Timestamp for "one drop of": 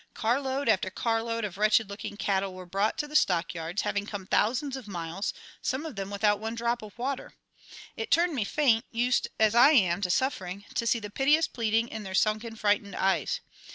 6.39-6.97